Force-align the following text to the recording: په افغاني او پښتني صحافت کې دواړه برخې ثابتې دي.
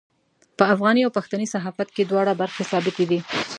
په 0.57 0.63
افغاني 0.73 1.01
او 1.03 1.11
پښتني 1.17 1.47
صحافت 1.53 1.87
کې 1.95 2.03
دواړه 2.05 2.33
برخې 2.41 2.63
ثابتې 2.71 3.05
دي. 3.09 3.19